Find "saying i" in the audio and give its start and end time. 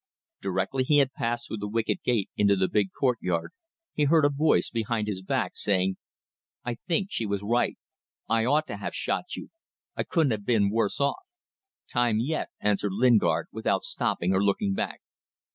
5.55-6.77